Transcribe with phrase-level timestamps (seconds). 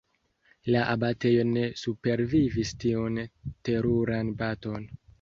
[0.75, 3.23] La abatejo ne supervivis tiun
[3.55, 4.95] teruran baton.